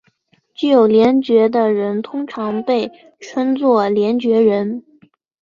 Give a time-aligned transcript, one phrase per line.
[0.55, 4.83] 具有联觉的人通常被称作联觉人。